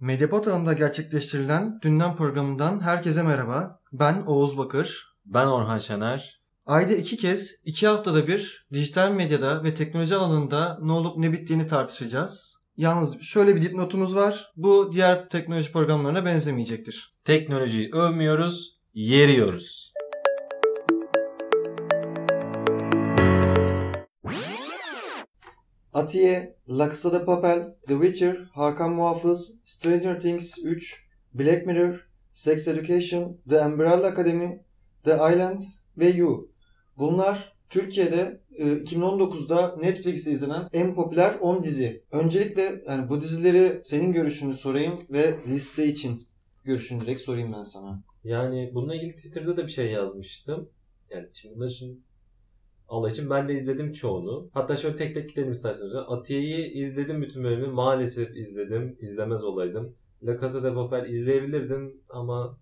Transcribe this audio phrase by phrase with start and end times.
[0.00, 3.80] Medyapod ağında gerçekleştirilen Dünden programından herkese merhaba.
[3.92, 5.16] Ben Oğuz Bakır.
[5.24, 6.40] Ben Orhan Şener.
[6.66, 11.66] Ayda iki kez, iki haftada bir dijital medyada ve teknoloji alanında ne olup ne bittiğini
[11.66, 12.56] tartışacağız.
[12.76, 14.52] Yalnız şöyle bir dipnotumuz var.
[14.56, 17.12] Bu diğer teknoloji programlarına benzemeyecektir.
[17.24, 19.92] Teknolojiyi övmüyoruz, yeriyoruz.
[26.00, 32.00] Atiye, La Casa de Papel, The Witcher, Hakan Muhafız, Stranger Things 3, Black Mirror,
[32.32, 34.62] Sex Education, The Umbrella Academy,
[35.04, 35.60] The Island
[35.98, 36.50] ve You.
[36.98, 42.02] Bunlar Türkiye'de 2019'da e, Netflix'te izlenen en popüler 10 dizi.
[42.12, 46.26] Öncelikle yani bu dizileri senin görüşünü sorayım ve liste için
[46.64, 48.02] görüşünü direkt sorayım ben sana.
[48.24, 50.68] Yani bununla ilgili Twitter'da da bir şey yazmıştım.
[51.10, 52.04] Yani şimdi bunlar için
[52.90, 54.50] Allah için ben de izledim çoğunu.
[54.52, 55.94] Hatta şöyle tek tek gidelim isterseniz.
[55.94, 57.66] Atiye'yi izledim bütün bölümü.
[57.66, 58.96] Maalesef izledim.
[59.00, 59.94] İzlemez olaydım.
[60.22, 62.58] La Casa de Papel izleyebilirdim ama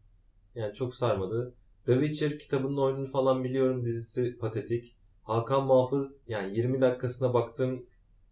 [0.55, 1.55] yani çok sarmadı.
[1.87, 3.85] The Witcher kitabının oyununu falan biliyorum.
[3.85, 4.97] Dizisi patetik.
[5.23, 7.87] Hakan Muhafız yani 20 dakikasına baktım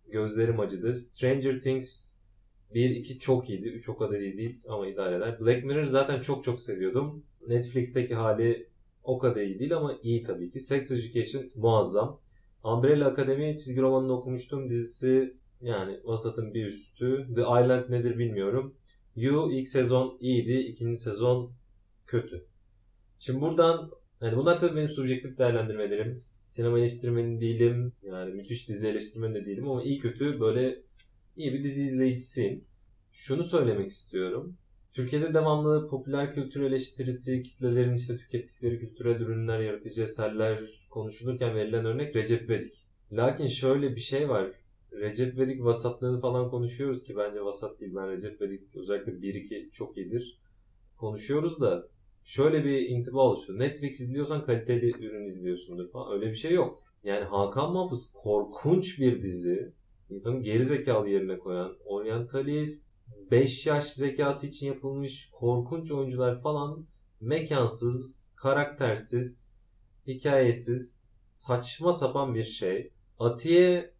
[0.08, 0.94] gözlerim acıdı.
[0.94, 2.12] Stranger Things
[2.74, 3.68] 1-2 çok iyiydi.
[3.68, 5.40] 3 o kadar iyi değil ama idare eder.
[5.40, 7.24] Black Mirror zaten çok çok seviyordum.
[7.48, 8.68] Netflix'teki hali
[9.06, 10.60] o kadar iyi değil ama iyi tabii ki.
[10.60, 12.20] Sex Education muazzam.
[12.64, 14.70] Umbrella Academy çizgi romanını okumuştum.
[14.70, 17.26] Dizisi yani vasatın bir üstü.
[17.34, 18.74] The Island nedir bilmiyorum.
[19.16, 20.52] You ilk sezon iyiydi.
[20.52, 21.52] ikinci sezon
[22.06, 22.46] kötü.
[23.18, 23.90] Şimdi buradan
[24.20, 26.24] yani bunlar tabii benim subjektif değerlendirmelerim.
[26.44, 27.92] Sinema eleştirmeni değilim.
[28.02, 30.82] Yani müthiş dizi eleştirmeni de değilim ama iyi kötü böyle
[31.36, 32.64] iyi bir dizi izleyicisiyim.
[33.12, 34.56] Şunu söylemek istiyorum.
[34.96, 42.16] Türkiye'de devamlı popüler kültür eleştirisi, kitlelerin işte tükettikleri kültürel ürünler, yaratıcı eserler konuşulurken verilen örnek
[42.16, 42.86] Recep Vedik.
[43.12, 44.52] Lakin şöyle bir şey var.
[44.92, 47.94] Recep Vedik vasatlığını falan konuşuyoruz ki bence vasat değil.
[47.96, 50.40] Ben Recep Vedik özellikle 1-2 çok iyidir.
[50.96, 51.88] Konuşuyoruz da
[52.24, 53.58] şöyle bir intiba oluşuyor.
[53.58, 56.12] Netflix izliyorsan kaliteli ürün izliyorsundur falan.
[56.12, 56.82] Öyle bir şey yok.
[57.04, 59.72] Yani Hakan Muhafız korkunç bir dizi.
[60.10, 62.85] İnsanın geri zekalı yerine koyan, oryantalist,
[63.30, 66.86] 5 yaş zekası için yapılmış korkunç oyuncular falan
[67.20, 69.54] mekansız, karaktersiz,
[70.06, 72.92] hikayesiz, saçma sapan bir şey.
[73.18, 73.94] Atiye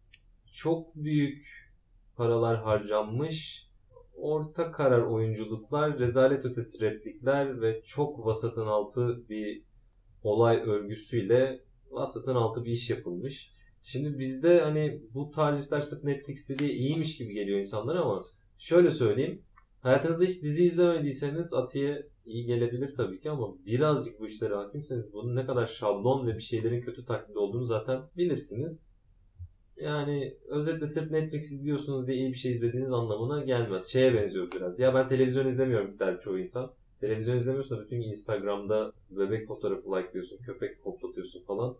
[0.53, 1.71] çok büyük
[2.15, 3.67] paralar harcanmış.
[4.15, 9.63] Orta karar oyunculuklar, rezalet ötesi replikler ve çok vasatın altı bir
[10.23, 13.51] olay örgüsüyle vasatın altı bir iş yapılmış.
[13.83, 18.25] Şimdi bizde hani bu tarz işler sırf Netflix'te diye iyiymiş gibi geliyor insanlara ama
[18.57, 19.41] Şöyle söyleyeyim.
[19.81, 25.35] Hayatınızda hiç dizi izlemediyseniz Atiye iyi gelebilir tabii ki ama birazcık bu işlere hakimseniz bunun
[25.35, 28.97] ne kadar şablon ve bir şeylerin kötü taklidi olduğunu zaten bilirsiniz.
[29.77, 33.87] Yani özetle sırf Netflix izliyorsunuz diye iyi bir şey izlediğiniz anlamına gelmez.
[33.87, 34.79] Şeye benziyor biraz.
[34.79, 36.71] Ya ben televizyon izlemiyorum der çoğu insan.
[36.99, 41.77] Televizyon izlemiyorsan bütün Instagram'da bebek fotoğrafı like diyorsun, köpek koplatıyorsun falan.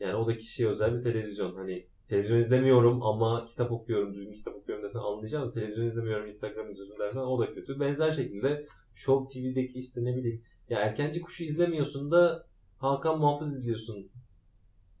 [0.00, 1.54] Yani o da kişiye özel bir televizyon.
[1.54, 5.52] Hani televizyon izlemiyorum ama kitap okuyorum, düzgün kitap okuyorum desen anlayacağım.
[5.52, 7.80] Televizyon izlemiyorum, Instagram izliyorum dersen o da kötü.
[7.80, 12.46] Benzer şekilde Show TV'deki işte ne bileyim ya erkenci kuşu izlemiyorsun da
[12.78, 14.10] Hakan Muhafız izliyorsun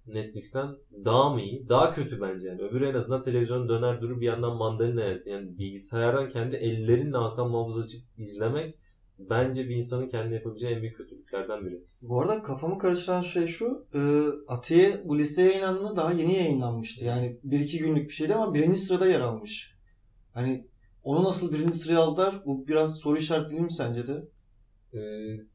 [0.06, 1.68] Netflix'ten daha mı iyi?
[1.68, 2.62] Daha kötü bence yani.
[2.62, 5.30] Öbürü en azından televizyon döner durur bir yandan mandalina yersin.
[5.30, 8.74] Yani bilgisayardan kendi ellerinle Hakan Muhafız açıp izlemek
[9.30, 11.80] bence bir insanın kendi yapabileceği en büyük kötülüklerden biri.
[12.02, 13.86] Bu arada kafamı karıştıran şey şu.
[13.94, 14.00] E,
[14.48, 17.04] Atiye bu listeye yayınlandığında daha yeni yayınlanmıştı.
[17.04, 19.74] Yani bir iki günlük bir şeydi ama birinci sırada yer almış.
[20.34, 20.66] Hani
[21.02, 22.42] onu nasıl birinci sıraya aldılar?
[22.46, 24.24] Bu biraz soru işareti değil mi sence de?
[24.94, 24.98] Ee,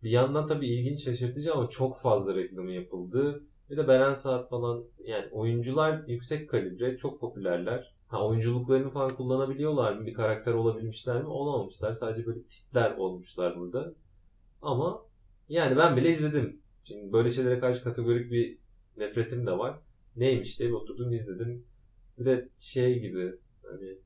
[0.04, 3.44] bir yandan tabii ilginç şaşırtıcı ama çok fazla reklamı yapıldı.
[3.70, 7.95] Bir de Beren Saat falan yani oyuncular yüksek kalibre, çok popülerler.
[8.08, 10.06] Ha, oyunculuklarını falan kullanabiliyorlar mı?
[10.06, 11.28] Bir karakter olabilmişler mi?
[11.28, 11.94] Olamamışlar.
[11.94, 13.94] Sadece böyle tipler olmuşlar burada.
[14.62, 15.06] Ama
[15.50, 16.62] yani ben bile izledim.
[16.84, 18.58] Şimdi böyle şeylere karşı kategorik bir
[18.98, 19.80] nefretim de var.
[20.16, 21.66] Neymiş diye bir oturdum izledim.
[22.20, 23.34] Bir de şey gibi
[23.64, 23.98] hani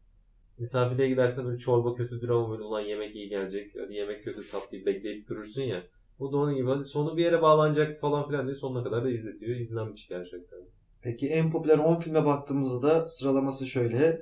[0.57, 3.75] misafirliğe gidersen böyle çorba kötüdür ama böyle ulan yemek iyi gelecek.
[3.81, 5.83] Hadi yemek kötü tatlı bekleyip durursun ya.
[6.19, 9.09] Bu da onun gibi hadi sonu bir yere bağlanacak falan filan diye sonuna kadar da
[9.09, 9.59] izletiyor.
[9.59, 10.59] İzlenmiş gerçekten.
[11.01, 14.21] Peki en popüler 10 filme baktığımızda da sıralaması şöyle.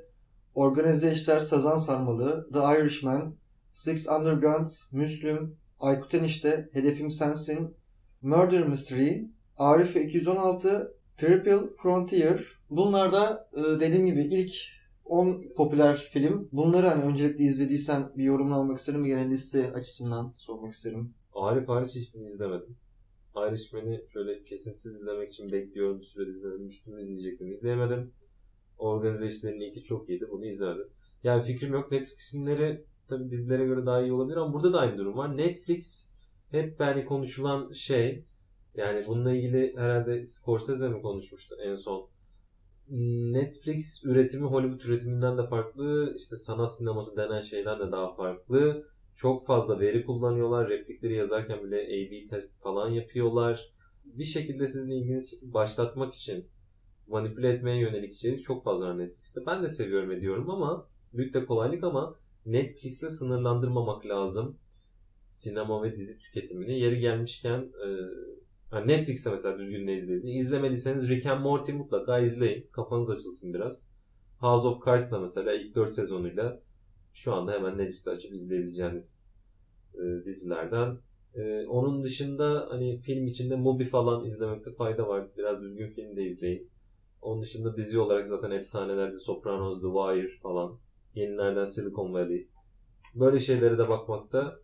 [0.55, 3.35] Organize İşler Sazan Sarmalı, The Irishman,
[3.71, 7.75] Six Underground, Müslüm, Aykut Enişte, Hedefim Sensin,
[8.21, 9.25] Murder Mystery,
[9.57, 12.45] Arif 216, Triple Frontier.
[12.69, 14.51] Bunlar da e, dediğim gibi ilk
[15.05, 16.49] 10 popüler film.
[16.51, 19.05] Bunları hani öncelikle izlediysen bir yorumunu almak isterim.
[19.05, 21.13] Genel liste açısından sormak isterim.
[21.35, 22.77] Arif hariç hiçbirini izlemedim.
[23.45, 25.99] Irishman'i şöyle kesintisiz izlemek için bekliyorum.
[25.99, 26.57] Bir süre.
[26.57, 27.47] Müslüm'ü izleyecektim.
[27.47, 28.11] İzleyemedim.
[28.77, 30.27] Organize işlerinin iki çok iyiydi.
[30.31, 30.87] Bunu izlemedim.
[31.23, 31.91] Yani fikrim yok.
[31.91, 35.37] Netflix filmleri tabii dizilere göre daha iyi olabilir ama burada da aynı durum var.
[35.37, 36.11] Netflix
[36.51, 38.25] hep yani konuşulan şey
[38.75, 42.09] yani bununla ilgili herhalde Scorsese mi konuşmuştu en son.
[43.33, 46.13] Netflix üretimi Hollywood üretiminden de farklı.
[46.17, 48.87] işte sanat sineması denen şeyden de daha farklı.
[49.17, 50.69] Çok fazla veri kullanıyorlar.
[50.69, 53.73] Replikleri yazarken bile A-B test falan yapıyorlar.
[54.05, 56.47] Bir şekilde sizin ilginizi başlatmak için
[57.07, 59.45] manipüle etmeye yönelik içerik çok fazla var Netflix'te.
[59.45, 62.15] Ben de seviyorum ediyorum ama büyük de kolaylık ama
[62.45, 64.57] Netflix'te sınırlandırmamak lazım
[65.17, 66.79] sinema ve dizi tüketimini.
[66.79, 67.71] Yeri gelmişken
[68.73, 70.37] e, Netflix'te mesela düzgün ne izlediğini.
[70.37, 72.67] İzlemediyseniz Rick and Morty mutlaka izleyin.
[72.71, 73.87] Kafanız açılsın biraz.
[74.39, 76.66] House of Cards'da mesela ilk 4 sezonuyla
[77.17, 79.27] şu anda hemen Netflix'te açıp izleyebileceğiniz
[79.95, 80.97] e, dizilerden.
[81.35, 85.27] E, onun dışında hani film içinde Mubi falan izlemekte fayda var.
[85.37, 86.69] Biraz düzgün film de izleyin.
[87.21, 90.77] Onun dışında dizi olarak zaten efsanelerde Sopranos, The Wire falan.
[91.15, 92.47] Yenilerden Silicon Valley.
[93.15, 94.59] Böyle şeylere de bakmakta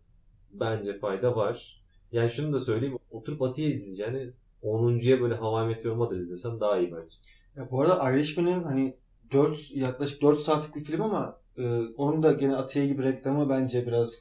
[0.52, 1.84] bence fayda var.
[2.12, 2.98] Yani şunu da söyleyeyim.
[3.12, 4.34] Oturup Atiye izleyeceğini
[4.64, 7.16] 10.ya böyle Hawaii Meteor Mother izlesen daha iyi bence.
[7.56, 8.98] Ya bu arada Irishman'ın hani
[9.32, 13.88] 4 yaklaşık 4 saatlik bir film ama e, onun da gene Atiye gibi reklamı bence
[13.88, 14.20] biraz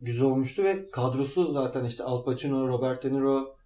[0.00, 3.56] güzel olmuştu ve kadrosu zaten işte Al Pacino, Robert De Niro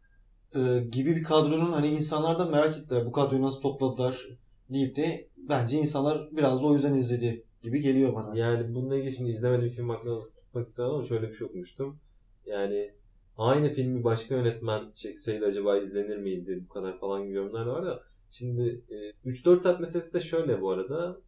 [0.56, 4.28] e, gibi bir kadronun hani insanlar da merak ettiler bu kadroyu nasıl topladılar
[4.70, 8.38] deyip de bence insanlar biraz da o yüzden izledi gibi geliyor bana.
[8.38, 11.99] Yani bununla ilgili şimdi izlemediğim film hakkında tutmak istemem ama şöyle bir şey okumuştum.
[12.46, 12.93] Yani
[13.37, 18.02] aynı filmi başka yönetmen çekseydi acaba izlenir miydi bu kadar falan gibi yorumlar var da
[18.31, 21.20] şimdi e, 3-4 saat meselesi de şöyle bu arada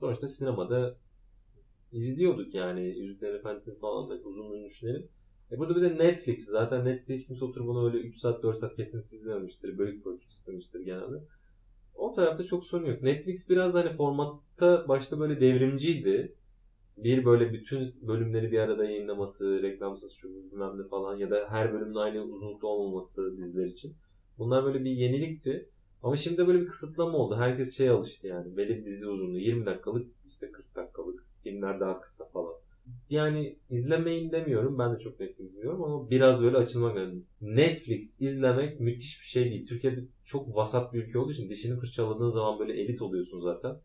[0.00, 0.96] sonuçta sinemada
[1.92, 5.08] izliyorduk yani Yüzüklerin Efendisi'ni falan da uzun düşünelim.
[5.52, 8.58] E burada bir de Netflix zaten Netflix hiç kimse oturup bunu öyle 3 saat 4
[8.58, 9.78] saat kesintisiz izlememiştir.
[9.78, 11.24] Bölük bölük istemiştir genelde.
[11.94, 13.02] O tarafta çok sorun yok.
[13.02, 16.34] Netflix biraz da hani formatta başta böyle devrimciydi.
[16.96, 21.72] Bir böyle bütün bölümleri bir arada yayınlaması, reklamsız şu bilmem ne falan ya da her
[21.72, 23.94] bölümün aynı uzunlukta olmaması diziler için.
[24.38, 25.68] Bunlar böyle bir yenilikti.
[26.02, 27.36] Ama şimdi böyle bir kısıtlama oldu.
[27.36, 28.56] Herkes şeye alıştı yani.
[28.56, 31.31] Belli bir dizi uzunluğu 20 dakikalık işte 40 dakikalık.
[31.42, 32.54] Filmler daha kısa falan.
[33.10, 34.78] Yani izlemeyin demiyorum.
[34.78, 37.26] Ben de çok Netflix izliyorum ama biraz böyle açılmak lazım.
[37.40, 39.66] Netflix izlemek müthiş bir şey değil.
[39.66, 43.80] Türkiye'de çok vasat bir ülke olduğu için dişini fırçaladığın zaman böyle elit oluyorsun zaten.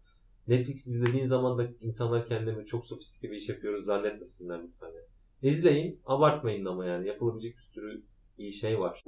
[0.47, 4.87] Netflix izlediğin zaman da insanlar kendilerini çok sofistike bir iş yapıyoruz zannetmesinler lütfen.
[4.87, 5.05] Yani.
[5.41, 7.07] İzleyin, abartmayın ama yani.
[7.07, 8.03] Yapılabilecek bir sürü
[8.37, 9.03] iyi şey var.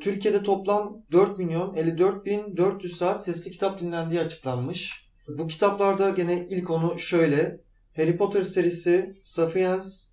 [0.00, 5.03] Türkiye'de toplam 4 milyon 54 bin 400 saat sesli kitap dinlendiği açıklanmış.
[5.28, 7.60] Bu kitaplarda gene ilk onu şöyle.
[7.96, 10.08] Harry Potter serisi, Sapiens,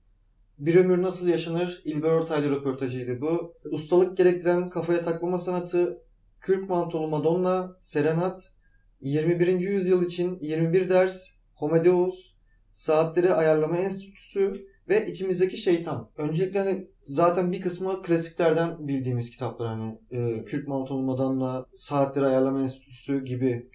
[0.57, 3.53] Bir Ömür Nasıl Yaşanır, İlber Ortaylı röportajıydı bu.
[3.71, 6.01] Ustalık gerektiren kafaya takmama sanatı,
[6.41, 8.53] Kürk Mantolu Madonna, Serenat,
[9.01, 9.47] 21.
[9.47, 12.35] yüzyıl için 21 ders, Homedeus,
[12.73, 16.09] Saatleri Ayarlama Enstitüsü ve İçimizdeki Şeytan.
[16.17, 22.61] Öncelikle hani zaten bir kısmı klasiklerden bildiğimiz kitaplar hani e, Kürk Mantolu Madonna, Saatleri Ayarlama
[22.61, 23.70] Enstitüsü gibi.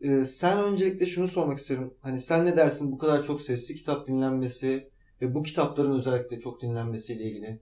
[0.00, 1.94] E, sen öncelikle şunu sormak istiyorum.
[2.00, 4.90] Hani sen ne dersin bu kadar çok sesli kitap dinlenmesi
[5.22, 7.60] ve bu kitapların özellikle çok dinlenmesiyle ilgili?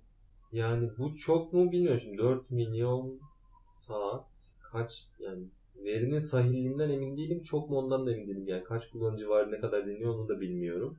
[0.53, 3.21] Yani bu çok mu bilmiyorum şimdi 4 milyon
[3.67, 4.27] saat
[4.73, 5.45] kaç yani
[5.85, 9.61] verinin sahihliğinden emin değilim çok mu ondan da emin değilim yani kaç kullanıcı var ne
[9.61, 10.99] kadar dinliyor onu da bilmiyorum.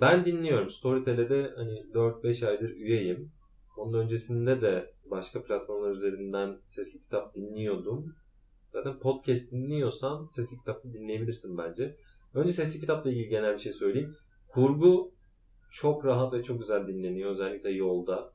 [0.00, 3.32] Ben dinliyorum Storytel'de hani 4-5 aydır üyeyim.
[3.76, 8.14] Onun öncesinde de başka platformlar üzerinden sesli kitap dinliyordum.
[8.72, 11.96] Zaten podcast dinliyorsan sesli kitap da dinleyebilirsin bence.
[12.34, 14.14] Önce sesli kitapla ilgili genel bir şey söyleyeyim.
[14.48, 15.12] Kurgu
[15.70, 18.32] çok rahat ve çok güzel dinleniyor özellikle yolda.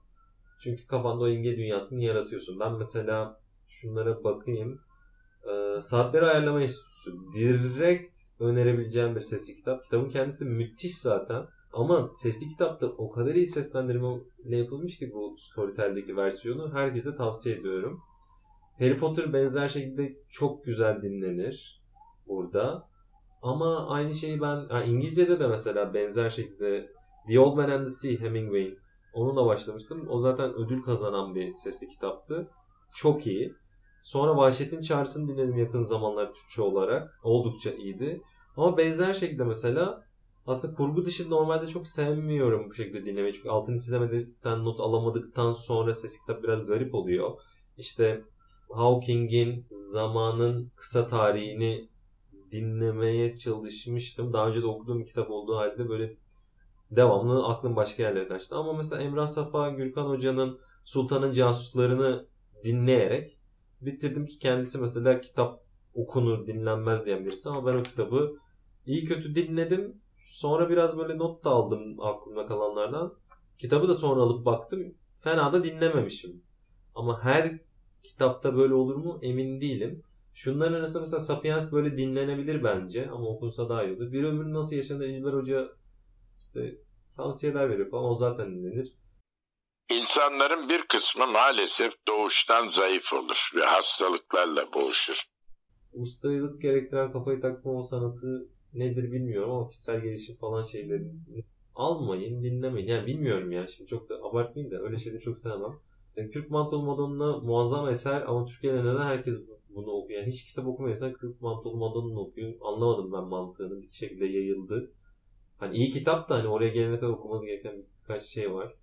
[0.59, 2.59] Çünkü kafanda o imge dünyasını yaratıyorsun.
[2.59, 4.79] Ben mesela şunlara bakayım.
[5.49, 7.11] Ee, Saatleri Ayarlama Enstitüsü.
[7.35, 9.83] Direkt önerebileceğim bir sesli kitap.
[9.83, 11.45] Kitabın kendisi müthiş zaten.
[11.73, 18.01] Ama sesli kitapta o kadar iyi seslendirmeyle yapılmış ki bu Storytel'deki versiyonu herkese tavsiye ediyorum.
[18.79, 21.81] Harry Potter benzer şekilde çok güzel dinlenir
[22.27, 22.87] burada.
[23.41, 26.89] Ama aynı şeyi ben yani İngilizce'de de mesela benzer şekilde
[27.27, 28.77] The Old Man and the Sea Hemingway'in
[29.13, 30.07] onunla başlamıştım.
[30.09, 32.49] O zaten ödül kazanan bir sesli kitaptı.
[32.93, 33.53] Çok iyi.
[34.03, 37.19] Sonra Vahşet'in Çağrısı'nı dinledim yakın zamanlar Türkçe olarak.
[37.23, 38.21] Oldukça iyiydi.
[38.57, 40.03] Ama benzer şekilde mesela
[40.47, 43.33] aslında kurgu dışı normalde çok sevmiyorum bu şekilde dinlemeyi.
[43.33, 47.31] Çünkü altını çizemedikten, not alamadıktan sonra sesli kitap biraz garip oluyor.
[47.77, 48.23] İşte
[48.69, 51.89] Hawking'in zamanın kısa tarihini
[52.51, 54.33] dinlemeye çalışmıştım.
[54.33, 56.17] Daha önce de okuduğum bir kitap olduğu halde böyle
[56.91, 58.55] devamlı aklım başka yerlere kaçtı.
[58.55, 62.27] Ama mesela Emrah Safa Gürkan Hoca'nın Sultan'ın Casuslarını
[62.63, 63.39] dinleyerek
[63.81, 68.35] bitirdim ki kendisi mesela kitap okunur dinlenmez diyen birisi ama ben o kitabı
[68.85, 70.01] iyi kötü dinledim.
[70.19, 73.13] Sonra biraz böyle not da aldım aklımda kalanlardan.
[73.57, 74.95] Kitabı da sonra alıp baktım.
[75.17, 76.43] Fena da dinlememişim.
[76.95, 77.59] Ama her
[78.05, 80.03] kitapta böyle olur mu emin değilim.
[80.33, 84.11] Şunların arasında mesela Sapiens böyle dinlenebilir bence ama okunsa daha iyi olur.
[84.11, 85.69] Bir ömür nasıl yaşanır İlber Hoca
[86.39, 86.75] işte
[87.15, 88.93] tavsiyeler veriyor falan o zaten dinlenir.
[89.91, 95.23] İnsanların bir kısmı maalesef doğuştan zayıf olur ve hastalıklarla boğuşur.
[95.93, 101.11] Ustayılık gerektiren kafayı takma o sanatı nedir bilmiyorum ama kişisel gelişim falan şeyleri
[101.75, 102.87] almayın, dinlemeyin.
[102.87, 105.79] Yani bilmiyorum ya şimdi çok da abartmayayım da öyle şeyleri çok sevmem.
[106.17, 110.19] Yani Kürk Mantolu Madonna muazzam eser ama Türkiye'de neden herkes bunu okuyor?
[110.19, 112.53] Yani hiç kitap okumayan Kürk Mantolu Madonna'nı okuyor.
[112.61, 113.81] Anlamadım ben mantığını.
[113.81, 114.91] Bir şekilde yayıldı.
[115.57, 118.75] Hani iyi kitap da hani oraya gelene kadar okuması gereken birkaç şey var.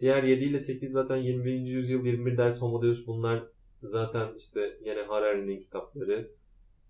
[0.00, 1.52] Diğer 7 ile 8 zaten 21.
[1.52, 3.44] yüzyıl 21 ders Homo Deus bunlar
[3.82, 6.30] zaten işte yine Harari'nin kitapları.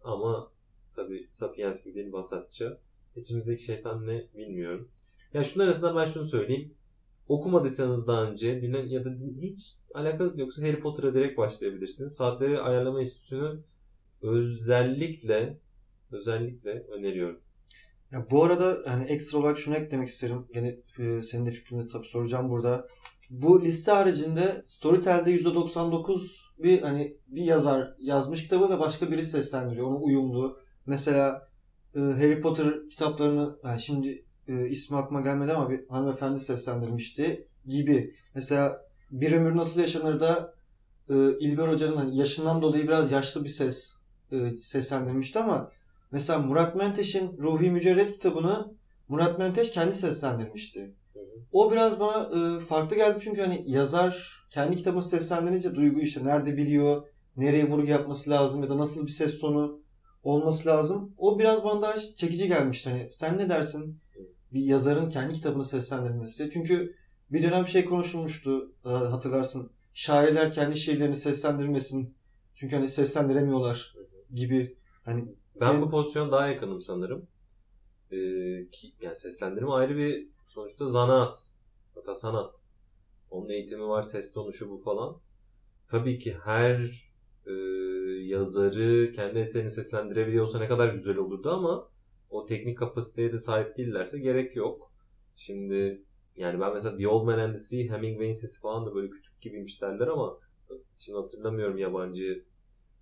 [0.04, 0.52] Ama
[0.96, 2.78] tabi Sapiens gibi değil vasatça.
[3.16, 4.88] İçimizdeki şeytan ne bilmiyorum.
[5.34, 6.74] Ya şunun arasında ben şunu söyleyeyim.
[7.28, 12.14] Okumadıysanız daha önce dinlen ya da hiç alakası yoksa Harry Potter'a direkt başlayabilirsiniz.
[12.14, 13.62] Saatleri Ayarlama Enstitüsü'nü
[14.22, 15.58] özellikle
[16.12, 17.40] özellikle öneriyorum.
[18.12, 20.46] Ya bu arada hani ekstra olarak şunu eklemek isterim.
[20.54, 22.88] Gene e, senin de fikrini tabii soracağım burada.
[23.30, 29.86] Bu liste haricinde Storytel'de %99 bir hani bir yazar yazmış kitabı ve başka biri seslendiriyor.
[29.86, 30.60] Ona uyumlu.
[30.86, 31.48] Mesela
[31.94, 38.14] e, Harry Potter kitaplarını yani şimdi e, ismi aklıma gelmedi ama bir hanımefendi seslendirmişti gibi.
[38.34, 40.54] Mesela Bir Ömür Nasıl Yaşanır da
[41.10, 43.96] e, İlber Hoca'nın hani yaşından dolayı biraz yaşlı bir ses
[44.32, 45.70] e, seslendirmişti ama
[46.10, 48.74] Mesela Murat Menteş'in Ruhi Mücerret kitabını
[49.08, 50.94] Murat Menteş kendi seslendirmişti.
[51.52, 56.56] O biraz bana e, farklı geldi çünkü hani yazar kendi kitabını seslendirince duygu işte nerede
[56.56, 59.80] biliyor, nereye vurgu yapması lazım ya da nasıl bir ses tonu
[60.22, 61.14] olması lazım.
[61.18, 62.90] O biraz bana daha çekici gelmişti.
[62.90, 64.00] Hani sen ne dersin
[64.52, 66.50] bir yazarın kendi kitabını seslendirmesi?
[66.52, 66.96] Çünkü
[67.30, 69.70] bir dönem şey konuşulmuştu e, hatırlarsın.
[69.94, 72.14] Şairler kendi şiirlerini seslendirmesin.
[72.54, 73.94] Çünkü hani seslendiremiyorlar
[74.34, 74.76] gibi.
[75.04, 75.24] Hani
[75.60, 77.26] Ben bu pozisyona daha yakınım sanırım.
[78.10, 78.16] Ee,
[78.72, 81.38] ki, yani seslendirme ayrı bir sonuçta zanaat.
[81.94, 82.54] Hatta sanat.
[83.30, 85.16] Onun eğitimi var, ses tonu şu bu falan.
[85.88, 87.06] Tabii ki her
[87.46, 87.52] e,
[88.24, 91.88] yazarı kendi eserini seslendirebiliyorsa ne kadar güzel olurdu ama
[92.30, 94.92] o teknik kapasiteye de sahip değillerse gerek yok.
[95.36, 96.02] Şimdi
[96.36, 99.40] yani ben mesela The Old Man and the Sea, Hemingway'in sesi falan da böyle kütük
[99.40, 100.38] gibiymiş derler ama
[100.98, 102.44] şimdi hatırlamıyorum yabancı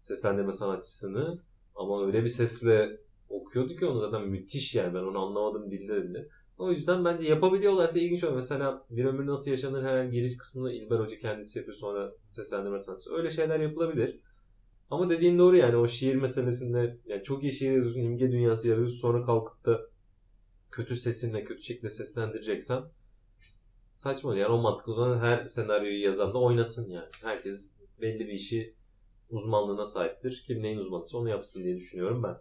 [0.01, 1.39] seslendirme sanatçısını.
[1.75, 6.29] Ama öyle bir sesle okuyordu ki onu zaten müthiş yani ben onu anlamadım dilde dedi.
[6.59, 8.35] O yüzden bence yapabiliyorlarsa ilginç olur.
[8.35, 13.15] Mesela bir ömür nasıl yaşanır hemen giriş kısmını İlber Hoca kendisi yapıyor sonra seslendirme sanatçısı.
[13.15, 14.21] Öyle şeyler yapılabilir.
[14.91, 18.99] Ama dediğin doğru yani o şiir meselesinde yani çok iyi şiir yazıyorsun, imge dünyası yazıyorsun
[18.99, 19.81] sonra kalkıp da
[20.71, 22.83] kötü sesinle kötü şekilde seslendireceksen
[23.95, 27.09] saçma yani o mantık o zaman her senaryoyu yazan da oynasın yani.
[27.23, 27.61] Herkes
[28.01, 28.75] belli bir işi
[29.31, 30.45] uzmanlığına sahiptir.
[30.47, 32.37] Kim neyin uzmanıysa onu yapsın diye düşünüyorum ben.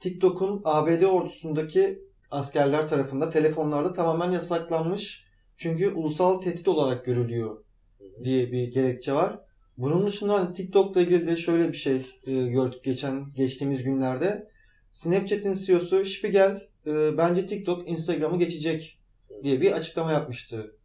[0.00, 5.24] TikTok'un ABD ordusundaki askerler tarafından telefonlarda tamamen yasaklanmış.
[5.56, 7.64] Çünkü ulusal tehdit olarak görülüyor
[8.24, 9.47] diye bir gerekçe var.
[9.78, 14.48] Bunun dışında hani TikTok'la ilgili de şöyle bir şey e, gördük geçen geçtiğimiz günlerde.
[14.92, 18.98] Snapchat'in CEO'su Spiegel e, bence TikTok Instagram'ı geçecek
[19.42, 20.76] diye bir açıklama yapmıştı.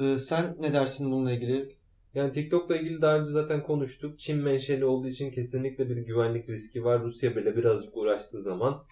[0.00, 1.76] E, sen ne dersin bununla ilgili?
[2.14, 4.18] Yani TikTok'la ilgili daha önce zaten konuştuk.
[4.18, 7.02] Çin menşeli olduğu için kesinlikle bir güvenlik riski var.
[7.02, 8.84] Rusya bile birazcık uğraştığı zaman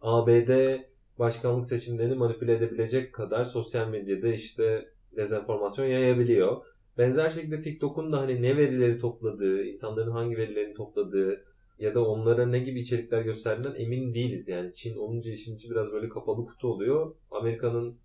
[0.00, 0.78] ABD
[1.18, 6.75] başkanlık seçimlerini manipüle edebilecek kadar sosyal medyada işte dezenformasyon yayabiliyor.
[6.98, 11.44] Benzer şekilde TikTok'un da hani ne verileri topladığı, insanların hangi verilerini topladığı
[11.78, 14.48] ya da onlara ne gibi içerikler gösterdiğinden emin değiliz.
[14.48, 17.14] Yani Çin olunca işin içi biraz böyle kapalı kutu oluyor.
[17.30, 17.98] Amerika'nın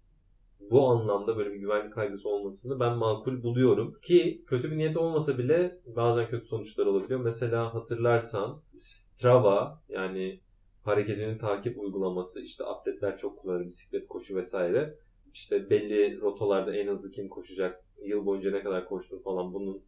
[0.71, 3.95] bu anlamda böyle bir güvenlik kaygısı olmasını ben makul buluyorum.
[4.01, 7.19] Ki kötü bir niyet olmasa bile bazen kötü sonuçlar olabiliyor.
[7.19, 10.39] Mesela hatırlarsan Strava yani
[10.83, 14.97] hareketinin takip uygulaması işte atletler çok kullanır bisiklet, koşu vesaire.
[15.33, 19.81] İşte belli rotalarda en hızlı kim koşacak, yıl boyunca ne kadar koştun falan bunun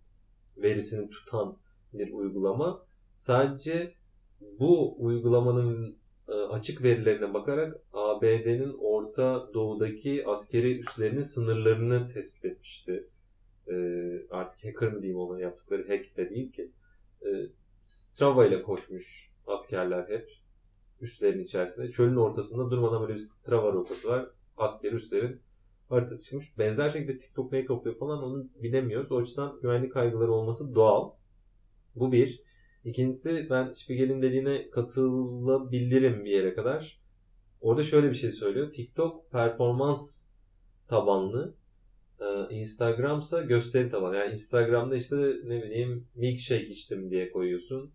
[0.58, 1.58] verisini tutan
[1.94, 2.86] bir uygulama.
[3.18, 3.94] Sadece
[4.60, 13.10] bu uygulamanın e, açık verilerine bakarak ABD'nin Orta Doğu'daki askeri üslerinin sınırlarını tespit etmişti.
[13.68, 13.76] E,
[14.30, 16.72] artık hacker mı diyeyim ona yaptıkları hack de değil ki.
[17.26, 17.30] E,
[17.82, 20.30] Strava ile koşmuş askerler hep
[21.02, 21.90] üslerin içerisinde.
[21.90, 24.30] Çölün ortasında durmadan böyle bir Strava rotası var.
[24.58, 25.42] Askeri üslerin
[25.94, 26.58] haritası çıkmış.
[26.58, 29.12] Benzer şekilde TikTok neyi topluyor falan onu bilemiyoruz.
[29.12, 31.12] O açıdan güvenlik kaygıları olması doğal.
[31.96, 32.44] Bu bir.
[32.86, 37.00] İkincisi ben Spiegel'in dediğine katılabilirim bir yere kadar.
[37.62, 38.74] Orada şöyle bir şey söylüyor.
[38.74, 40.28] TikTok performans
[40.88, 41.56] tabanlı.
[42.20, 44.16] Ee, Instagram ise gösteri tabanlı.
[44.16, 47.92] Yani Instagram'da işte ne bileyim milkshake içtim diye koyuyorsun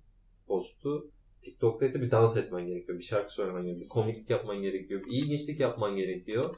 [0.47, 1.11] postu.
[1.43, 2.99] TikTok'ta ise bir dans etmen gerekiyor.
[2.99, 3.85] Bir şarkı söylemen gerekiyor.
[3.85, 5.05] Bir komiklik yapman gerekiyor.
[5.07, 6.55] Bir ilginçlik yapman gerekiyor.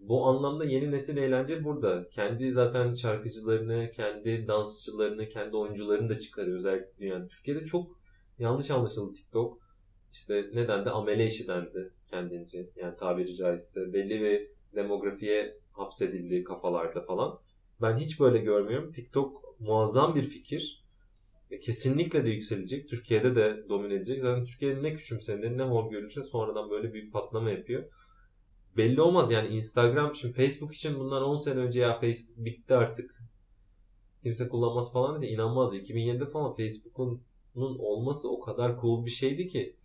[0.00, 2.08] Bu anlamda yeni nesil eğlence burada.
[2.10, 6.56] Kendi zaten şarkıcılarını, kendi dansçılarını, kendi oyuncularını da çıkarıyor.
[6.56, 8.00] Özellikle yani Türkiye'de çok
[8.38, 9.58] yanlış anlaşıldı TikTok.
[10.12, 12.70] İşte neden de amele işi dendi kendince.
[12.76, 17.38] Yani tabiri caizse belli bir demografiye hapsedildiği kafalarda falan.
[17.82, 18.92] Ben hiç böyle görmüyorum.
[18.92, 20.84] TikTok muazzam bir fikir.
[21.62, 22.88] Kesinlikle de yükselecek.
[22.88, 24.20] Türkiye'de de domine edecek.
[24.20, 27.84] Zaten Türkiye'nin ne küçümsenir ne hor görülürse sonradan böyle büyük patlama yapıyor.
[28.76, 33.18] Belli olmaz yani Instagram şimdi Facebook için bundan 10 sene önce ya Facebook bitti artık.
[34.22, 35.76] Kimse kullanmaz falan diye inanmazdı.
[35.76, 37.22] 2007'de falan Facebook'un
[37.78, 39.76] olması o kadar cool bir şeydi ki.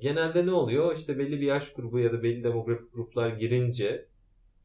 [0.00, 0.96] Genelde ne oluyor?
[0.96, 4.08] İşte belli bir yaş grubu ya da belli demografik gruplar girince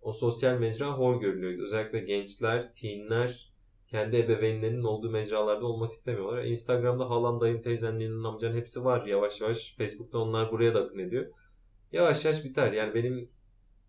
[0.02, 1.64] o sosyal mecra hor görülüyor.
[1.64, 3.50] Özellikle gençler, teenler
[3.88, 6.44] kendi ebeveynlerinin olduğu mecralarda olmak istemiyorlar.
[6.44, 9.06] Instagram'da halan, dayın, teyzen, ninin, amcan hepsi var.
[9.06, 11.26] Yavaş yavaş Facebook'ta onlar buraya da akın ediyor.
[11.92, 12.74] Yavaş yavaş biter.
[12.74, 13.30] Yani benim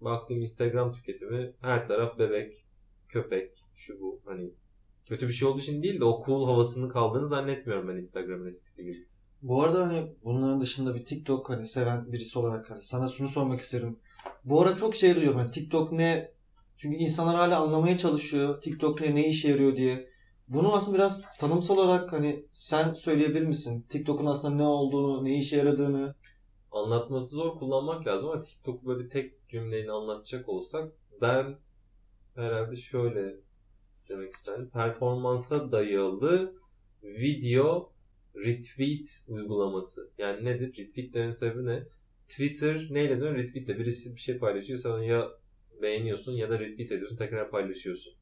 [0.00, 2.64] baktığım Instagram tüketimi her taraf bebek,
[3.08, 4.20] köpek, şu bu.
[4.24, 4.50] Hani
[5.06, 8.84] kötü bir şey olduğu için değil de o cool havasını kaldığını zannetmiyorum ben Instagram'ın eskisi
[8.84, 9.06] gibi.
[9.42, 13.60] Bu arada hani bunların dışında bir TikTok hani seven birisi olarak hani sana şunu sormak
[13.60, 13.98] isterim.
[14.44, 15.38] Bu ara çok şey duyuyorum.
[15.38, 16.32] Hani TikTok ne?
[16.76, 18.60] Çünkü insanlar hala anlamaya çalışıyor.
[18.60, 20.10] TikTok ne, ne işe yarıyor diye.
[20.48, 23.86] Bunu aslında biraz tanımsal olarak hani sen söyleyebilir misin?
[23.88, 26.14] TikTok'un aslında ne olduğunu, ne işe yaradığını.
[26.72, 31.58] Anlatması zor kullanmak lazım ama TikTok böyle tek cümleyle anlatacak olsak ben
[32.34, 33.36] herhalde şöyle
[34.08, 34.70] demek isterim.
[34.72, 36.54] Performansa dayalı
[37.02, 37.92] video
[38.36, 40.10] retweet uygulaması.
[40.18, 40.68] Yani nedir?
[40.78, 41.86] Retweet dememin sebebi ne?
[42.28, 43.34] Twitter neyle dönüyor?
[43.34, 43.78] Retweetle.
[43.78, 44.78] Birisi bir şey paylaşıyor.
[44.78, 45.28] Sen ya
[45.82, 47.16] beğeniyorsun ya da retweet ediyorsun.
[47.16, 48.14] Tekrar paylaşıyorsun.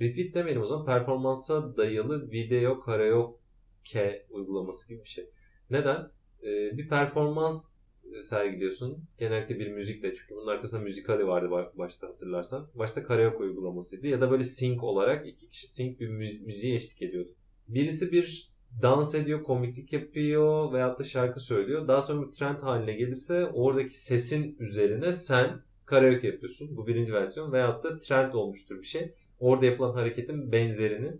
[0.00, 0.86] Retweet demeyelim o zaman.
[0.86, 5.30] Performansa dayalı video karaoke uygulaması gibi bir şey.
[5.70, 6.10] Neden?
[6.42, 7.83] Ee, bir performans
[8.22, 9.04] sergiliyorsun.
[9.18, 10.14] Genellikle bir müzikle.
[10.14, 12.68] Çünkü bunun arkasında müzikali vardı başta hatırlarsan.
[12.74, 14.06] Başta karaoke uygulamasıydı.
[14.06, 17.30] Ya da böyle sync olarak iki kişi sync bir müzi- müziğe eşlik ediyordu.
[17.68, 21.88] Birisi bir dans ediyor, komiklik yapıyor veyahut da şarkı söylüyor.
[21.88, 26.76] Daha sonra bir trend haline gelirse oradaki sesin üzerine sen karaoke yapıyorsun.
[26.76, 27.52] Bu birinci versiyon.
[27.52, 29.14] Veyahut da trend olmuştur bir şey.
[29.40, 31.12] Orada yapılan hareketin benzerini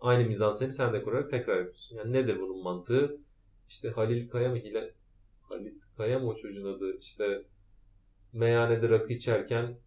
[0.00, 1.96] aynı mizanseni sen de kurarak tekrar yapıyorsun.
[1.96, 3.16] Yani nedir bunun mantığı?
[3.68, 4.56] İşte Halil Kaya mı?
[4.56, 4.94] Hile...
[5.42, 6.98] Halil Kaya mı o çocuğun adı?
[7.00, 7.42] İşte
[8.32, 9.78] meyhanede rakı içerken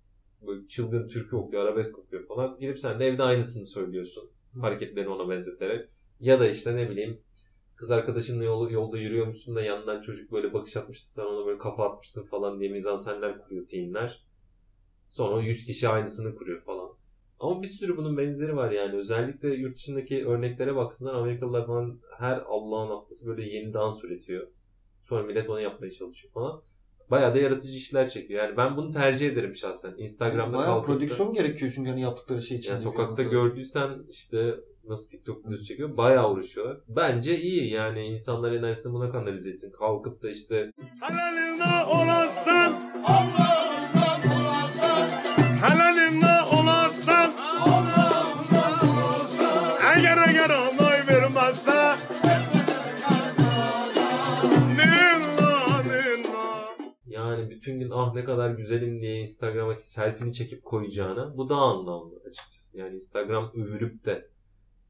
[0.48, 2.58] böyle çılgın türkü okuyor, arabesk okuyor falan.
[2.60, 4.32] Gidip sen de evde aynısını söylüyorsun.
[4.62, 5.90] Hareketlerini ona benzeterek.
[6.20, 7.22] Ya da işte ne bileyim
[7.76, 11.90] kız arkadaşınla yol, yolda yürüyormuşsun da yandan çocuk böyle bakış atmıştı sen ona böyle kafa
[11.90, 14.26] atmışsın falan diye mizansenler kuruyor teenler.
[15.10, 16.90] Sonra 100 kişi aynısını kuruyor falan.
[17.40, 18.96] Ama bir sürü bunun benzeri var yani.
[18.96, 24.48] Özellikle yurt dışındaki örneklere baksınlar Amerikalılar falan her Allah'ın haftası böyle yeni dans üretiyor.
[25.10, 26.62] Sonra millet onu yapmaya çalışıyor falan.
[27.12, 28.44] Bayağı da yaratıcı işler çekiyor.
[28.44, 29.94] Yani ben bunu tercih ederim şahsen.
[29.98, 32.70] Instagram'da Bayağı kalkıp da- prodüksiyon gerekiyor çünkü hani yaptıkları şey için.
[32.70, 34.56] yani sokakta gördüysen işte
[34.88, 36.78] nasıl TikTok videosu çekiyor bayağı uğraşıyorlar.
[36.88, 39.72] Bence iyi yani insanlar enerjisini buna kanalize etsin.
[39.72, 42.19] Kalkıp da işte Helalinde olasın
[58.60, 62.78] güzelim diye Instagram'a selfie'ni çekip koyacağına bu daha anlamlı açıkçası.
[62.78, 64.30] Yani Instagram övülüp de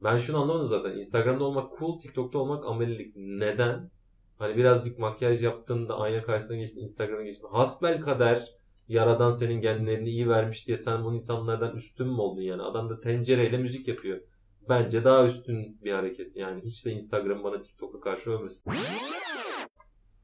[0.03, 0.97] ben şunu anlamadım zaten.
[0.97, 3.13] Instagram'da olmak cool, TikTok'ta olmak amelilik.
[3.15, 3.91] Neden?
[4.37, 7.47] Hani birazcık makyaj yaptın da ayna karşısına geçtin, Instagram'a geçtin.
[7.51, 12.61] Hasbel kader yaradan senin genlerini iyi vermiş diye sen bu insanlardan üstün mü oldun yani?
[12.61, 14.21] Adam da tencereyle müzik yapıyor.
[14.69, 16.61] Bence daha üstün bir hareket yani.
[16.63, 18.71] Hiç de Instagram bana TikTok'a karşı övmesin.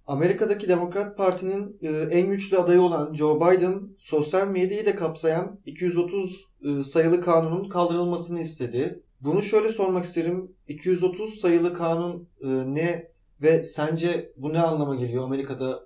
[0.08, 6.46] Amerika'daki Demokrat Parti'nin e, en güçlü adayı olan Joe Biden sosyal medyayı da kapsayan 230
[6.64, 9.04] e, sayılı kanunun kaldırılmasını istedi.
[9.22, 10.56] Bunu şöyle sormak isterim.
[10.68, 15.86] 230 sayılı kanun e, ne ve sence bu ne anlama geliyor Amerika'da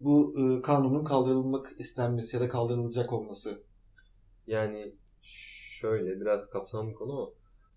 [0.00, 3.62] bu kanunun kaldırılmak istenmesi ya da kaldırılacak olması?
[4.46, 7.30] Yani şöyle biraz kapsamlı konu ama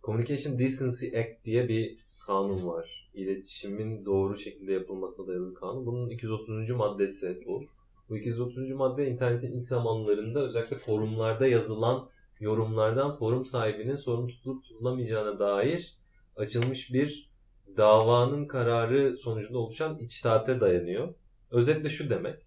[0.04, 3.01] Communication Decency Act diye bir kanun var.
[3.14, 5.86] İletişimin doğru şekilde yapılmasına dayalı kanun.
[5.86, 6.70] Bunun 230.
[6.70, 7.64] maddesi bu.
[8.10, 8.72] Bu 230.
[8.72, 15.96] madde internetin ilk zamanlarında özellikle forumlarda yazılan yorumlardan forum sahibinin sorumlu tutulup tutulamayacağına dair
[16.36, 17.32] açılmış bir
[17.78, 21.14] davanın kararı sonucunda oluşan içtihate dayanıyor.
[21.52, 22.44] Özetle şu demek.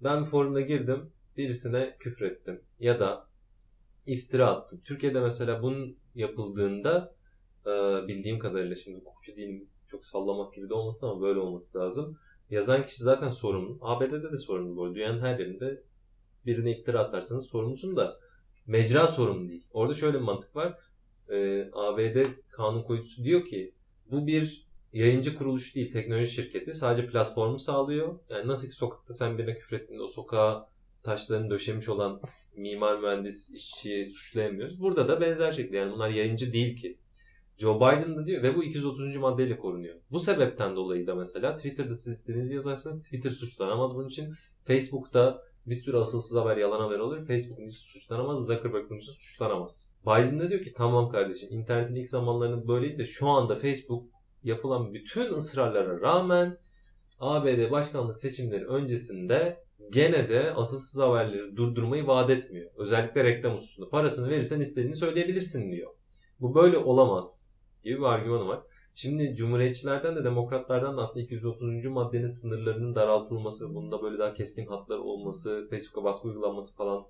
[0.00, 1.10] Ben bir forumda girdim.
[1.36, 2.60] Birisine küfrettim.
[2.80, 3.26] Ya da
[4.06, 4.80] iftira attım.
[4.84, 7.14] Türkiye'de mesela bunun yapıldığında
[8.08, 12.18] bildiğim kadarıyla şimdi hukukçu değilim çok sallamak gibi de olmasın ama böyle olması lazım.
[12.50, 13.78] Yazan kişi zaten sorumlu.
[13.80, 14.94] ABD'de de sorumlu bu arada.
[14.94, 15.82] Dünyanın her yerinde
[16.46, 18.20] birine iftira atarsanız sorumlusun da
[18.66, 19.66] mecra sorumlu değil.
[19.72, 20.78] Orada şöyle bir mantık var.
[21.30, 22.16] Ee, ABD
[22.50, 23.74] kanun koyucusu diyor ki
[24.10, 26.74] bu bir yayıncı kuruluş değil, teknoloji şirketi.
[26.74, 28.18] Sadece platformu sağlıyor.
[28.28, 30.68] Yani nasıl ki sokakta sen birine küfrettiğinde o sokağa
[31.02, 32.20] taşlarını döşemiş olan
[32.56, 34.80] mimar, mühendis, işçiyi suçlayamıyoruz.
[34.80, 36.98] Burada da benzer şekilde yani bunlar yayıncı değil ki.
[37.56, 39.16] Joe Biden da diyor ve bu 230.
[39.16, 39.96] maddeyle korunuyor.
[40.10, 44.34] Bu sebepten dolayı da mesela Twitter'da siz istediğinizi yazarsanız Twitter suçlanamaz bunun için.
[44.64, 47.26] Facebook'ta bir sürü asılsız haber, yalan haber oluyor.
[47.26, 49.92] Facebook'un için suçlanamaz, Zuckerberg'un için suçlanamaz.
[50.02, 54.04] Biden de diyor ki tamam kardeşim internetin ilk zamanlarında böyleydi de şu anda Facebook
[54.42, 56.58] yapılan bütün ısrarlara rağmen
[57.20, 62.70] ABD başkanlık seçimleri öncesinde gene de asılsız haberleri durdurmayı vaat etmiyor.
[62.76, 63.88] Özellikle reklam hususunda.
[63.88, 65.90] Parasını verirsen istediğini söyleyebilirsin diyor.
[66.42, 67.52] Bu böyle olamaz
[67.84, 68.62] gibi bir argümanı var.
[68.94, 71.86] Şimdi Cumhuriyetçilerden de Demokratlardan da aslında 230.
[71.86, 77.06] maddenin sınırlarının daraltılması ve bunda böyle daha keskin hatlar olması, Facebook'a baskı uygulanması falan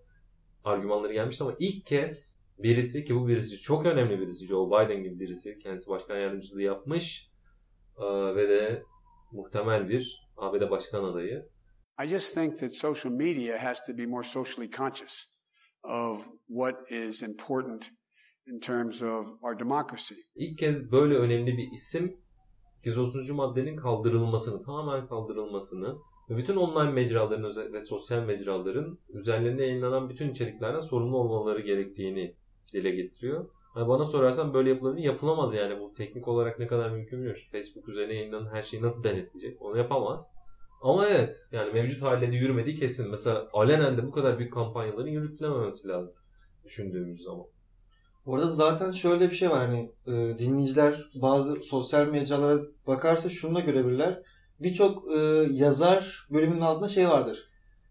[0.65, 5.21] argümanları gelmişti ama ilk kez birisi ki bu birisi çok önemli birisi Joe Biden gibi
[5.21, 7.31] birisi kendisi başkan yardımcılığı yapmış
[8.01, 8.83] eee, ve de
[9.33, 11.49] muhtemel bir ABD başkan adayı.
[12.05, 15.27] I just think that social media has to be more socially conscious
[15.85, 17.91] of what is important
[18.47, 20.15] in terms of our democracy.
[20.35, 22.17] İlk kez böyle önemli bir isim
[22.81, 23.31] 230.
[23.31, 25.97] maddenin kaldırılmasını, tamamen kaldırılmasını
[26.31, 32.35] ve bütün online mecraların ve sosyal mecraların üzerlerinde yayınlanan bütün içeriklerden sorumlu olmaları gerektiğini
[32.73, 33.51] dile getiriyor.
[33.77, 35.05] Yani bana sorarsan böyle yapılabilir.
[35.05, 37.43] Yapılamaz yani bu teknik olarak ne kadar mümkün bilmiyorum.
[37.53, 39.63] Facebook üzerine yayınlanan her şeyi nasıl denetleyecek?
[39.63, 40.27] Onu yapamaz.
[40.83, 43.11] Ama evet yani mevcut haliyle yürümediği kesin.
[43.11, 46.19] Mesela alenen de bu kadar büyük kampanyaların yürütülememesi lazım
[46.65, 47.47] düşündüğümüz zaman.
[48.27, 53.61] Orada zaten şöyle bir şey var hani e, dinleyiciler bazı sosyal mecralara bakarsa şunu da
[53.61, 54.23] görebilirler.
[54.61, 55.19] Birçok e,
[55.53, 57.51] yazar bölümünün altında şey vardır.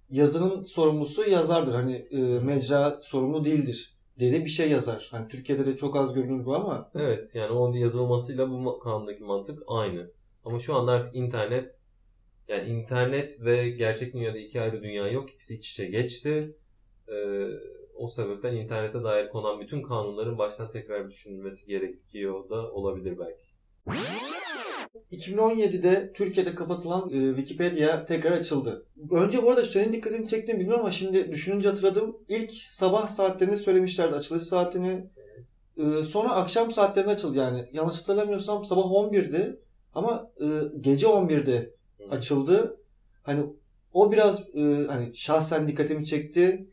[0.09, 1.73] Yazının sorumlusu yazardır.
[1.73, 5.07] Hani e, mecra sorumlu değildir diye de bir şey yazar.
[5.11, 9.63] Hani Türkiye'de de çok az görünür bu ama Evet yani onun yazılmasıyla bu kanundaki mantık
[9.67, 10.11] aynı.
[10.45, 11.79] Ama şu anda artık internet
[12.47, 15.31] yani internet ve gerçek dünyada iki ayrı dünya yok.
[15.31, 16.57] İkisi iç içe geçti.
[17.07, 17.13] Ee,
[18.01, 23.51] o sebepten internete dair konan bütün kanunların baştan tekrar düşünülmesi gerekiyor da olabilir belki.
[25.11, 28.85] 2017'de Türkiye'de kapatılan e, Wikipedia tekrar açıldı.
[29.11, 32.17] Önce bu arada senin dikkatini çektiğini bilmiyorum ama şimdi düşününce hatırladım.
[32.27, 35.05] İlk sabah saatlerini söylemişlerdi açılış saatini.
[35.77, 37.69] E, sonra akşam saatlerinde açıldı yani.
[37.73, 39.59] Yanlış hatırlamıyorsam sabah 11'di
[39.93, 40.45] ama e,
[40.81, 41.73] gece 11'de
[42.09, 42.77] açıldı.
[43.23, 43.43] Hani
[43.93, 46.67] o biraz e, hani şahsen dikkatimi çekti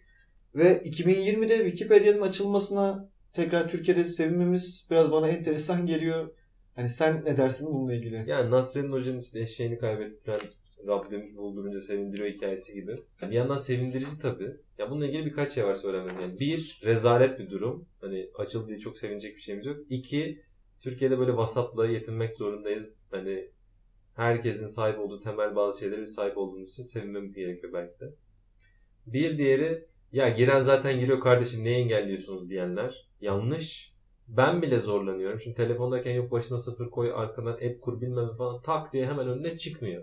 [0.54, 6.30] ve 2020'de Wikipedia'nın açılmasına tekrar Türkiye'de sevinmemiz biraz bana enteresan geliyor.
[6.76, 8.24] Hani sen ne dersin bununla ilgili?
[8.26, 10.40] Yani Nasrettin Hoca'nın işte eşeğini kaybettiren
[10.86, 12.96] Rabbim buldurunca sevindiriyor hikayesi gibi.
[13.22, 14.56] Bir yandan sevindirici tabii.
[14.78, 16.20] Ya bununla ilgili birkaç şey var söylemem.
[16.20, 17.88] Yani bir, rezalet bir durum.
[18.00, 19.76] Hani açıldı diye çok sevinecek bir şeyimiz yok.
[19.90, 20.42] İki,
[20.80, 22.90] Türkiye'de böyle vasatla yetinmek zorundayız.
[23.10, 23.50] Hani
[24.14, 28.14] herkesin sahip olduğu temel bazı şeylere sahip olduğumuz için sevinmemiz gerekiyor belki de.
[29.06, 33.08] Bir diğeri, ya giren zaten giriyor kardeşim neyi engelliyorsunuz diyenler.
[33.20, 33.92] Yanlış.
[34.28, 35.40] Ben bile zorlanıyorum.
[35.40, 39.58] Şimdi telefondayken yok başına sıfır koy arkadan app kur bilmem falan tak diye hemen önüne
[39.58, 40.02] çıkmıyor.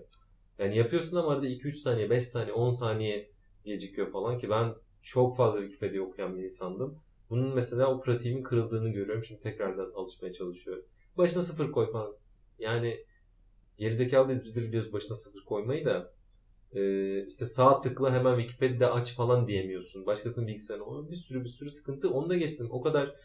[0.59, 3.31] Yani yapıyorsun ama arada 2-3 saniye, 5 saniye, 10 saniye
[3.65, 6.99] gecikiyor falan ki ben çok fazla Wikipedia okuyan bir insandım.
[7.29, 9.23] Bunun mesela o pratiğimin kırıldığını görüyorum.
[9.23, 10.85] Şimdi tekrardan alışmaya çalışıyorum.
[11.17, 12.15] Başına sıfır koy falan.
[12.59, 13.05] Yani
[13.77, 16.13] gerizekalıyız biz de biliyoruz başına sıfır koymayı da.
[16.75, 20.05] Ee, işte sağ tıkla hemen Wikipedia aç falan diyemiyorsun.
[20.05, 21.09] Başkasının bilgisayarına.
[21.11, 22.09] Bir sürü bir sürü sıkıntı.
[22.09, 22.67] Onu da geçtim.
[22.71, 23.15] O kadar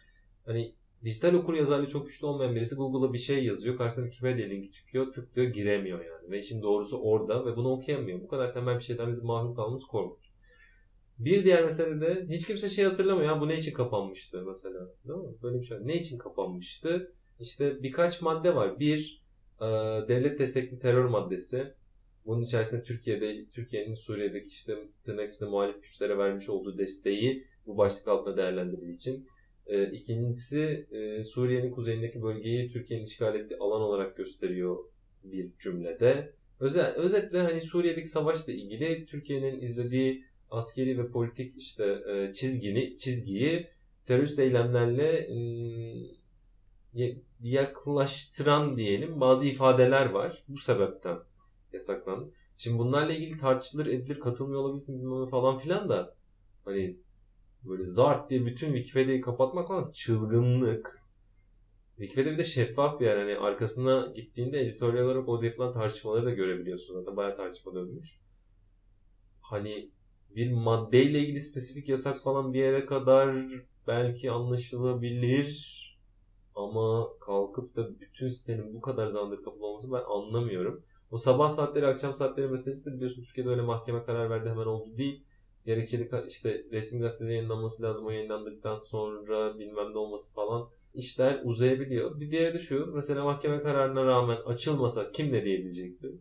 [0.47, 3.77] hani dijital okur yazarlığı çok güçlü olmayan birisi Google'a bir şey yazıyor.
[3.77, 5.13] Karşısına Wikipedia linki çıkıyor.
[5.13, 6.31] Tıklıyor giremiyor yani.
[6.31, 8.23] Ve işin doğrusu orada ve bunu okuyamıyor.
[8.23, 10.31] Bu kadar temel bir şeyden bizim mahrum kalmamız korkunç.
[11.19, 13.35] Bir diğer mesele de hiç kimse şey hatırlamıyor.
[13.35, 14.81] Ya bu ne için kapanmıştı mesela.
[15.09, 15.35] Değil mi?
[15.43, 15.79] Böyle bir şey.
[15.81, 17.13] Ne için kapanmıştı?
[17.41, 18.81] İşte birkaç madde var.
[18.81, 19.25] Bir,
[19.61, 19.65] e,
[20.09, 21.75] devlet destekli terör maddesi.
[22.27, 28.09] Bunun içerisinde Türkiye'de, Türkiye'nin Suriye'deki işte tırnak içinde muhalif güçlere vermiş olduğu desteği bu başlık
[28.09, 29.29] altında değerlendirildiği için.
[29.67, 34.77] E, ikincisi e, Suriye'nin kuzeyindeki bölgeyi Türkiye'nin işgal ettiği alan olarak gösteriyor
[35.25, 36.33] bir cümlede.
[36.61, 43.67] Özel, özetle hani Suriye'deki savaşla ilgili Türkiye'nin izlediği askeri ve politik işte e, çizgini çizgiyi
[44.07, 45.29] terörist eylemlerle
[46.95, 50.45] ye- yaklaştıran diyelim bazı ifadeler var.
[50.49, 51.19] Bu sebepten
[51.75, 52.33] yasaklandı.
[52.57, 56.15] Şimdi bunlarla ilgili tartışılır edilir katılmıyor olabilirsin bilmem falan filan da
[56.65, 56.97] hani
[57.65, 61.01] böyle zart diye bütün Wikipedia'yı kapatmak falan çılgınlık.
[61.97, 63.17] Wikipedia bir de şeffaf bir yer.
[63.19, 66.95] Hani arkasına gittiğinde editoryal olarak orada yapılan tartışmaları da görebiliyorsun.
[66.95, 68.21] Zaten bayağı tartışma dönmüş.
[69.41, 69.91] Hani
[70.31, 73.37] bir maddeyle ilgili spesifik yasak falan bir yere kadar
[73.87, 75.81] belki anlaşılabilir.
[76.55, 80.85] Ama kalkıp da bütün sitenin bu kadar zamandır kapalı olması ben anlamıyorum.
[81.11, 84.97] O sabah saatleri, akşam saatleri meselesi de biliyorsun Türkiye'de öyle mahkeme karar verdi hemen oldu
[84.97, 85.25] değil.
[85.67, 88.07] Gerekçeli işte resmi gazetede yayınlanması lazım.
[88.07, 92.21] O yayınlandıktan sonra bilmem ne olması falan işler uzayabiliyor.
[92.21, 92.93] Bir diğeri de şu.
[92.95, 96.13] Mesela mahkeme kararına rağmen açılmasa kim ne diyebilecekti?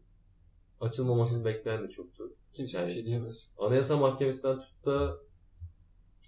[0.81, 2.33] Açılmamasını bekleyen de çoktu.
[2.53, 3.51] Kimse Yani- bir şey diyemez.
[3.57, 5.17] Anayasa Mahkemesi'nden tut da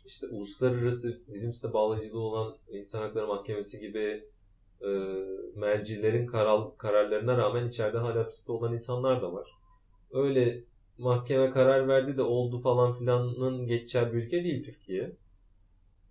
[0.06, 4.31] işte uluslararası bizim işte bağlayıcılığı olan İnsan Hakları Mahkemesi gibi
[4.84, 4.89] e,
[5.56, 9.48] mercilerin karar, kararlarına rağmen içeride hala hapiste olan insanlar da var.
[10.12, 10.63] Öyle
[10.98, 15.15] mahkeme karar verdi de oldu falan filanın geçeceği bir ülke değil Türkiye.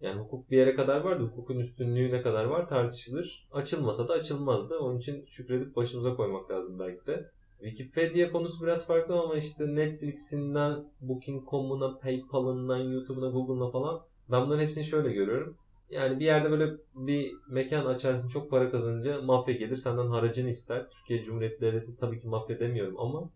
[0.01, 1.25] Yani hukuk bir yere kadar vardı.
[1.25, 3.49] Hukukun üstünlüğü ne kadar var tartışılır.
[3.53, 4.79] Açılmasa da açılmazdı.
[4.79, 7.31] Onun için şükredip başımıza koymak lazım belki de.
[7.61, 14.85] Wikipedia konusu biraz farklı ama işte Netflix'inden, Booking.com'una, PayPal'ından, YouTube'una, Google'una falan ben bunların hepsini
[14.85, 15.57] şöyle görüyorum.
[15.91, 20.91] Yani bir yerde böyle bir mekan açarsın çok para kazanınca mafya gelir senden haracını ister.
[20.91, 23.31] Türkiye Cumhuriyeti Devleti tabii ki mafya demiyorum ama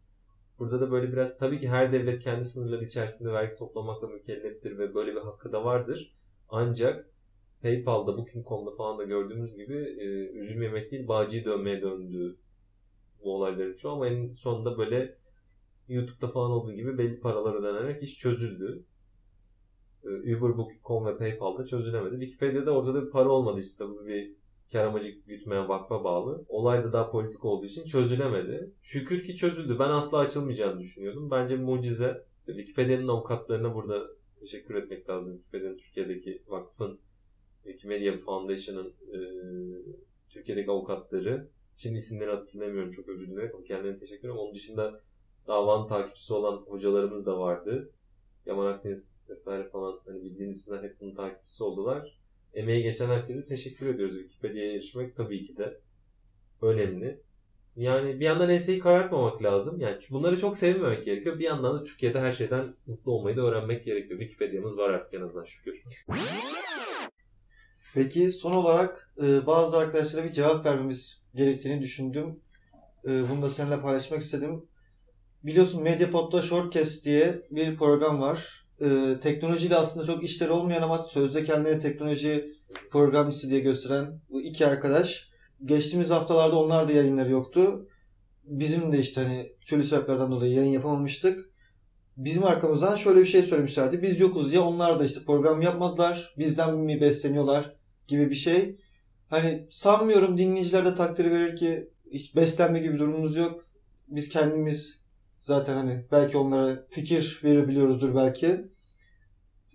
[0.58, 4.94] burada da böyle biraz tabii ki her devlet kendi sınırları içerisinde vergi toplamakla mükelleftir ve
[4.94, 6.14] böyle bir hakkı da vardır.
[6.48, 7.10] Ancak
[7.62, 10.04] PayPal'da, Booking.com'da falan da gördüğümüz gibi e,
[10.38, 12.36] üzüm yemek değil bağcıyı dönmeye döndü
[13.24, 15.18] bu olayların çoğu ama en sonunda böyle
[15.88, 18.84] YouTube'da falan olduğu gibi belli paralar ödenerek iş çözüldü.
[20.04, 22.20] Ee, Uber, Booking.com ve PayPal'da çözülemedi.
[22.20, 24.32] Wikipedia'da ortada bir para olmadığı için tabii bir
[24.72, 26.44] kar amacı gütmeyen vakfa bağlı.
[26.48, 28.70] Olay da daha politik olduğu için çözülemedi.
[28.82, 29.76] Şükür ki çözüldü.
[29.78, 31.30] Ben asla açılmayacağını düşünüyordum.
[31.30, 32.24] Bence mucize.
[32.46, 34.06] Wikipedia'nın avukatlarına burada
[34.40, 35.32] teşekkür etmek lazım.
[35.32, 36.98] Wikipedia'nın Türkiye'deki vakfın
[37.64, 39.18] Wikimedia Foundation'ın e,
[40.30, 43.64] Türkiye'deki avukatları Şimdi isimleri hatırlamıyorum çok özür dilerim.
[43.66, 44.40] Kendilerine teşekkür ederim.
[44.40, 45.00] Onun dışında
[45.46, 47.92] davanın takipçisi olan hocalarımız da vardı.
[48.46, 52.18] Yaman Akdeniz vesaire falan hani bildiğimiz isimler hep bunun takipçisi oldular.
[52.54, 54.18] Emeği geçen herkese teşekkür ediyoruz.
[54.18, 55.80] Wikipedia'ya erişmek tabii ki de
[56.62, 57.20] önemli.
[57.76, 59.80] Yani bir yandan enseyi karartmamak lazım.
[59.80, 61.38] Yani bunları çok sevmemek gerekiyor.
[61.38, 64.20] Bir yandan da Türkiye'de her şeyden mutlu olmayı da öğrenmek gerekiyor.
[64.20, 65.82] Wikipedia'mız var artık en azından şükür.
[67.94, 72.40] Peki son olarak e, bazı arkadaşlara bir cevap vermemiz gerektiğini düşündüm.
[73.08, 74.66] E, bunu da seninle paylaşmak istedim.
[75.44, 78.66] Biliyorsun Mediapod'da Shortcast diye bir program var.
[78.80, 82.54] E, teknolojiyle aslında çok işleri olmayan ama sözde kendileri teknoloji
[82.90, 85.28] programcısı diye gösteren bu iki arkadaş.
[85.64, 87.88] Geçtiğimiz haftalarda onlar da yayınları yoktu.
[88.44, 91.50] Bizim de işte hani türlü sebeplerden dolayı yayın yapamamıştık.
[92.16, 94.02] Bizim arkamızdan şöyle bir şey söylemişlerdi.
[94.02, 96.34] Biz yokuz ya onlar da işte program yapmadılar.
[96.38, 97.76] Bizden mi besleniyorlar
[98.06, 98.76] gibi bir şey.
[99.28, 103.64] Hani sanmıyorum dinleyiciler de takdir verir ki hiç beslenme gibi durumumuz yok.
[104.08, 105.03] Biz kendimiz
[105.44, 108.70] zaten hani belki onlara fikir verebiliyoruzdur belki.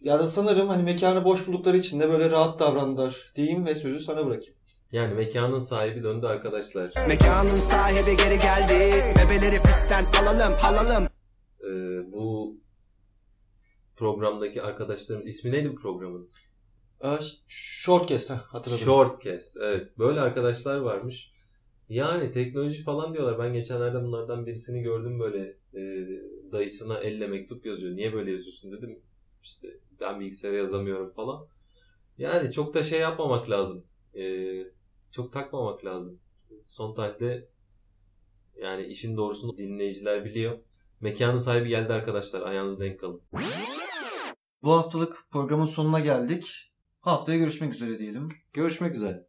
[0.02, 4.00] Ya da sanırım hani mekanı boş buldukları için de böyle rahat davrandılar diyeyim ve sözü
[4.00, 4.56] sana bırakayım.
[4.92, 6.94] Yani mekanın sahibi döndü arkadaşlar.
[7.08, 9.14] Mekanın sahibi geri geldi.
[9.18, 11.08] Bebeleri pistten alalım, alalım.
[11.64, 12.58] Ee, bu
[13.96, 16.30] programdaki arkadaşlarımız ismi neydi bu programın?
[17.02, 18.86] Aa, Shortcast ha, hatırladım.
[18.86, 19.58] Shortcast.
[19.58, 19.98] Evet.
[19.98, 21.32] Böyle arkadaşlar varmış.
[21.90, 23.40] Yani teknoloji falan diyorlar.
[23.40, 26.08] Ben geçenlerde bunlardan birisini gördüm böyle e,
[26.52, 27.96] dayısına elle mektup yazıyor.
[27.96, 29.00] Niye böyle yazıyorsun dedim.
[29.44, 29.68] İşte
[30.00, 31.48] ben bilgisayara yazamıyorum falan.
[32.18, 33.86] Yani çok da şey yapmamak lazım.
[34.16, 34.24] E,
[35.12, 36.20] çok takmamak lazım.
[36.66, 37.50] Son tarihte
[38.62, 40.60] yani işin doğrusunu dinleyiciler biliyor.
[41.02, 42.42] Mekanın sahibi geldi arkadaşlar.
[42.42, 43.22] Ayağınızı denk alın.
[44.64, 46.74] Bu haftalık programın sonuna geldik.
[47.00, 48.30] Haftaya görüşmek üzere diyelim.
[48.54, 49.29] Görüşmek üzere.